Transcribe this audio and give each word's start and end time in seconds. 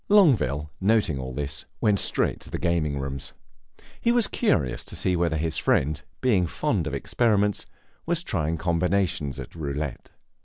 Longueville, 0.09 0.71
noting 0.81 1.19
all 1.19 1.31
this, 1.31 1.65
went 1.79 1.99
straight 1.99 2.33
into 2.37 2.49
the 2.49 2.57
gaming 2.57 2.97
rooms; 2.97 3.33
he 4.01 4.11
was 4.11 4.25
curious 4.25 4.83
to 4.85 4.95
see 4.95 5.15
whether 5.15 5.37
his 5.37 5.59
friend, 5.59 6.01
being 6.21 6.47
fond 6.47 6.87
of 6.87 6.95
experiments, 6.95 7.67
was 8.07 8.23
trying 8.23 8.57
combinations 8.57 9.39
at 9.39 9.53
roulette. 9.53 10.09